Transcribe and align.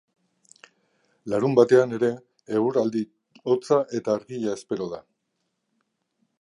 Larunbatean 1.33 1.93
ere 1.97 2.09
eguraldi 2.61 3.05
hotza 3.53 3.81
eta 4.01 4.19
argia 4.21 4.59
espero 4.61 4.89
da. 4.95 5.05